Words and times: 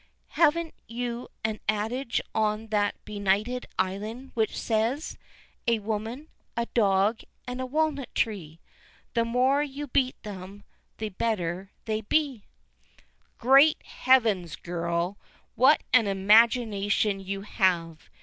Haven't 0.29 0.73
you 0.87 1.27
an 1.43 1.59
adage 1.69 2.21
on 2.33 2.69
that 2.69 2.95
benighted 3.05 3.67
island 3.77 4.31
which 4.33 4.57
says 4.59 5.15
'A 5.67 5.77
woman, 5.77 6.27
a 6.57 6.65
dog, 6.65 7.21
and 7.45 7.61
a 7.61 7.67
walnut 7.67 8.09
tree; 8.15 8.59
the 9.13 9.23
more 9.23 9.61
you 9.61 9.85
beat 9.85 10.19
them 10.23 10.63
the 10.97 11.09
better 11.09 11.69
they 11.85 12.01
be?'" 12.01 12.45
"Great 13.37 13.79
heavens, 13.83 14.55
girl, 14.55 15.19
what 15.53 15.83
an 15.93 16.07
imagination 16.07 17.19
you 17.19 17.41
have! 17.41 18.09